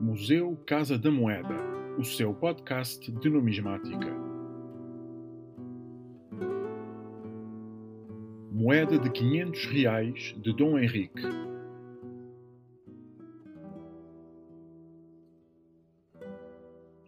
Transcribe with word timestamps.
Museu 0.00 0.56
Casa 0.64 0.96
da 0.96 1.10
Moeda, 1.10 1.56
o 1.98 2.04
seu 2.04 2.32
podcast 2.32 3.10
de 3.10 3.28
numismática. 3.28 4.06
Moeda 8.52 8.96
de 8.96 9.10
500 9.10 9.64
reais 9.66 10.36
de 10.40 10.54
Dom 10.54 10.78
Henrique. 10.78 11.22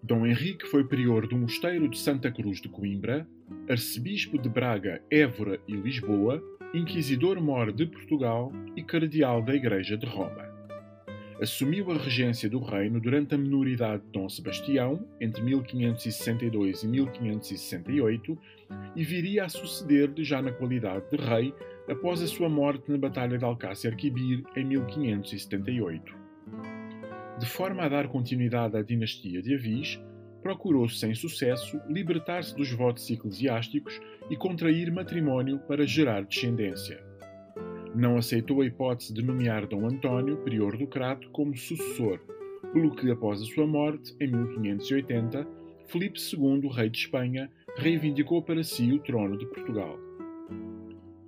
Dom 0.03 0.27
Henrique 0.27 0.67
foi 0.67 0.83
prior 0.83 1.29
do 1.29 1.39
Mosteiro 1.39 1.89
de 1.89 1.97
Santa 1.97 2.29
Cruz 2.33 2.61
de 2.61 2.69
Coimbra, 2.69 3.25
arcebispo 3.69 4.37
de 4.37 4.49
Braga, 4.49 5.01
Évora 5.09 5.61
e 5.69 5.77
Lisboa, 5.77 6.43
inquisidor-mor 6.75 7.73
de 7.73 7.87
Portugal 7.87 8.53
e 8.75 8.83
cardeal 8.83 9.41
da 9.41 9.55
Igreja 9.55 9.97
de 9.97 10.07
Roma 10.07 10.50
assumiu 11.41 11.91
a 11.91 11.97
regência 11.97 12.51
do 12.51 12.61
reino 12.61 13.01
durante 13.01 13.35
a 13.35 13.39
minoridade 13.39 14.03
de 14.05 14.11
Dom 14.13 14.29
Sebastião, 14.29 15.07
entre 15.21 15.43
1562 15.43 16.83
e 16.83 16.89
1568, 16.89 18.39
e 18.95 19.03
viria 19.03 19.45
a 19.45 19.49
suceder-lhe 19.49 20.23
já 20.23 20.43
na 20.43 20.53
qualidade 20.53 21.05
de 21.11 21.17
rei 21.17 21.55
após 21.89 22.23
a 22.23 22.27
sua 22.27 22.49
morte 22.49 22.91
na 22.91 22.99
Batalha 22.99 23.39
de 23.39 23.45
Alcácer 23.45 23.97
Quibir 23.97 24.43
em 24.55 24.65
1578. 24.65 26.15
De 27.39 27.47
forma 27.47 27.85
a 27.85 27.89
dar 27.89 28.09
continuidade 28.09 28.77
à 28.77 28.83
dinastia 28.83 29.41
de 29.41 29.55
Avis, 29.55 29.99
procurou, 30.43 30.89
sem 30.89 31.15
sucesso, 31.15 31.81
libertar-se 31.89 32.55
dos 32.55 32.71
votos 32.71 33.09
eclesiásticos 33.11 33.99
e 34.29 34.37
contrair 34.37 34.93
matrimónio 34.93 35.59
para 35.61 35.87
gerar 35.87 36.23
descendência 36.23 37.10
não 37.95 38.17
aceitou 38.17 38.61
a 38.61 38.67
hipótese 38.67 39.13
de 39.13 39.23
nomear 39.23 39.67
Dom 39.67 39.87
António, 39.87 40.37
prior 40.39 40.77
do 40.77 40.87
Crato, 40.87 41.29
como 41.31 41.57
sucessor, 41.57 42.21
pelo 42.73 42.95
que, 42.95 43.11
após 43.11 43.43
a 43.43 43.45
sua 43.45 43.67
morte, 43.67 44.15
em 44.21 44.29
1580, 44.29 45.47
Filipe 45.87 46.19
II, 46.21 46.69
rei 46.69 46.89
de 46.89 46.99
Espanha, 46.99 47.51
reivindicou 47.77 48.43
para 48.43 48.63
si 48.63 48.93
o 48.93 48.99
trono 49.01 49.37
de 49.37 49.47
Portugal. 49.47 49.99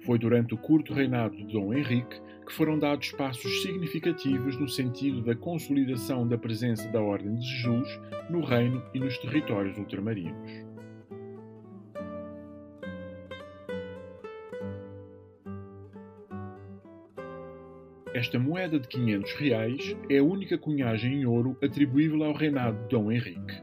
Foi 0.04 0.18
durante 0.18 0.54
o 0.54 0.58
curto 0.58 0.92
reinado 0.92 1.36
de 1.36 1.52
Dom 1.52 1.72
Henrique 1.72 2.20
que 2.44 2.52
foram 2.52 2.78
dados 2.78 3.12
passos 3.12 3.62
significativos 3.62 4.58
no 4.58 4.68
sentido 4.68 5.22
da 5.22 5.34
consolidação 5.34 6.26
da 6.26 6.36
presença 6.36 6.88
da 6.88 7.00
Ordem 7.00 7.36
de 7.36 7.46
Jesus 7.46 8.00
no 8.28 8.44
reino 8.44 8.82
e 8.92 8.98
nos 8.98 9.16
territórios 9.18 9.78
ultramarinos. 9.78 10.71
Esta 18.14 18.38
moeda 18.38 18.78
de 18.78 18.86
500 18.88 19.32
reais 19.36 19.96
é 20.10 20.18
a 20.18 20.22
única 20.22 20.58
cunhagem 20.58 21.14
em 21.14 21.24
ouro 21.24 21.56
atribuível 21.62 22.22
ao 22.24 22.34
reinado 22.34 22.78
de 22.82 22.88
Dom 22.90 23.10
Henrique. 23.10 23.62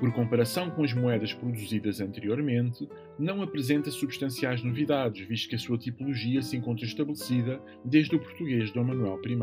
Por 0.00 0.12
comparação 0.12 0.68
com 0.68 0.82
as 0.82 0.92
moedas 0.92 1.32
produzidas 1.32 2.00
anteriormente, 2.00 2.88
não 3.16 3.40
apresenta 3.40 3.88
substanciais 3.92 4.64
novidades, 4.64 5.24
visto 5.28 5.48
que 5.48 5.54
a 5.54 5.58
sua 5.58 5.78
tipologia 5.78 6.42
se 6.42 6.56
encontra 6.56 6.84
estabelecida 6.84 7.60
desde 7.84 8.16
o 8.16 8.18
português 8.18 8.72
Dom 8.72 8.82
Manuel 8.82 9.20
I. 9.24 9.38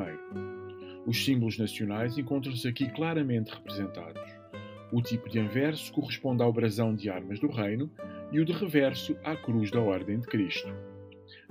Os 1.07 1.23
símbolos 1.23 1.57
nacionais 1.57 2.17
encontram-se 2.17 2.67
aqui 2.67 2.89
claramente 2.89 3.53
representados. 3.53 4.21
O 4.91 5.01
tipo 5.01 5.29
de 5.29 5.39
anverso 5.39 5.93
corresponde 5.93 6.43
ao 6.43 6.51
brasão 6.51 6.93
de 6.93 7.09
armas 7.09 7.39
do 7.39 7.47
reino 7.47 7.89
e 8.33 8.39
o 8.41 8.45
de 8.45 8.51
reverso 8.51 9.15
à 9.23 9.33
cruz 9.33 9.71
da 9.71 9.79
Ordem 9.79 10.19
de 10.19 10.27
Cristo. 10.27 10.73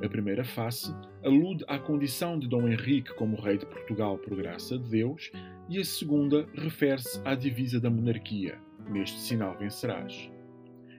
A 0.03 0.09
primeira 0.09 0.45
face 0.45 0.95
alude 1.25 1.65
à 1.69 1.79
condição 1.79 2.39
de 2.39 2.49
Dom 2.49 2.69
Henrique 2.69 3.15
como 3.15 3.41
rei 3.41 3.59
de 3.59 3.67
Portugal 3.67 4.19
por 4.19 4.37
graça 4.37 4.79
de 4.79 4.89
Deus, 4.91 5.31
e 5.69 5.79
a 5.79 5.85
segunda 5.85 6.47
refere-se 6.55 7.21
à 7.25 7.35
divisa 7.35 7.81
da 7.81 7.91
monarquia: 7.91 8.59
neste 8.89 9.19
sinal 9.21 9.57
vencerás. 9.59 10.31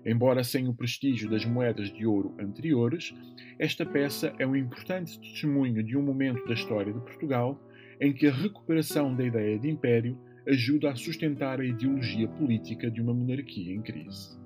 Embora 0.06 0.44
sem 0.44 0.68
o 0.68 0.74
prestígio 0.74 1.30
das 1.30 1.44
moedas 1.46 1.91
de 1.91 2.06
ouro 2.06 2.36
anteriores, 2.40 3.13
esta 3.58 3.86
peça 3.86 4.34
é 4.38 4.46
um 4.46 4.56
importante 4.56 5.19
testemunho 5.19 5.84
de 5.84 5.97
um 5.97 6.02
momento 6.03 6.46
da 6.46 6.53
história 6.53 6.94
de 6.94 7.00
Portugal 7.00 7.59
em 8.00 8.13
que 8.13 8.28
a 8.28 8.31
recuperação 8.31 9.16
da 9.16 9.25
ideia 9.25 9.57
de 9.57 9.69
império 9.69 10.18
ajuda 10.47 10.92
a 10.92 10.96
sustentar 10.96 11.59
a 11.59 11.66
ideologia 11.66 12.28
política 12.28 12.92
de 12.92 13.02
uma 13.02 13.13
monarquia 13.13 13.74
em 13.74 13.81
crise. 13.81 14.44